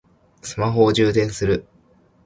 [0.41, 1.67] スマホを充電する